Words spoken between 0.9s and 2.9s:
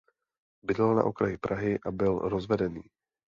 na okraji Prahy a byl rozvedený.